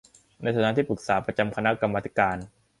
[0.43, 2.37] ในฐานะที่ปรึกษาประจำคณะกรรมาธิการ